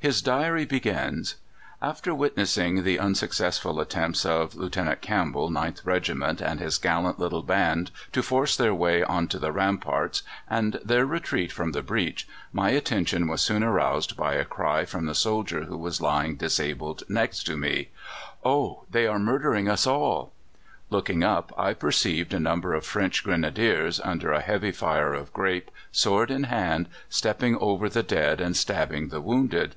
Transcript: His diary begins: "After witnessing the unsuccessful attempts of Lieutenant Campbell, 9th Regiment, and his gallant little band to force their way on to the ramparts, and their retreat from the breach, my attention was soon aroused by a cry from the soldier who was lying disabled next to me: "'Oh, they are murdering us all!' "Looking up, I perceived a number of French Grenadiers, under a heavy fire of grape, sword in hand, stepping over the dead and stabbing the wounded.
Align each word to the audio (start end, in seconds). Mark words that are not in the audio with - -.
His 0.00 0.22
diary 0.22 0.64
begins: 0.64 1.34
"After 1.82 2.14
witnessing 2.14 2.84
the 2.84 3.00
unsuccessful 3.00 3.80
attempts 3.80 4.24
of 4.24 4.54
Lieutenant 4.54 5.00
Campbell, 5.00 5.50
9th 5.50 5.84
Regiment, 5.84 6.40
and 6.40 6.60
his 6.60 6.78
gallant 6.78 7.18
little 7.18 7.42
band 7.42 7.90
to 8.12 8.22
force 8.22 8.56
their 8.56 8.72
way 8.72 9.02
on 9.02 9.26
to 9.26 9.40
the 9.40 9.50
ramparts, 9.50 10.22
and 10.48 10.78
their 10.84 11.04
retreat 11.04 11.50
from 11.50 11.72
the 11.72 11.82
breach, 11.82 12.28
my 12.52 12.70
attention 12.70 13.26
was 13.26 13.40
soon 13.40 13.64
aroused 13.64 14.16
by 14.16 14.34
a 14.34 14.44
cry 14.44 14.84
from 14.84 15.06
the 15.06 15.16
soldier 15.16 15.64
who 15.64 15.76
was 15.76 16.00
lying 16.00 16.36
disabled 16.36 17.02
next 17.08 17.42
to 17.48 17.56
me: 17.56 17.88
"'Oh, 18.44 18.84
they 18.88 19.08
are 19.08 19.18
murdering 19.18 19.68
us 19.68 19.84
all!' 19.84 20.32
"Looking 20.90 21.24
up, 21.24 21.52
I 21.58 21.74
perceived 21.74 22.32
a 22.32 22.38
number 22.38 22.72
of 22.72 22.86
French 22.86 23.24
Grenadiers, 23.24 24.00
under 24.04 24.32
a 24.32 24.40
heavy 24.42 24.70
fire 24.70 25.12
of 25.12 25.32
grape, 25.32 25.72
sword 25.90 26.30
in 26.30 26.44
hand, 26.44 26.88
stepping 27.08 27.56
over 27.56 27.88
the 27.88 28.02
dead 28.04 28.40
and 28.40 28.56
stabbing 28.56 29.08
the 29.08 29.20
wounded. 29.20 29.74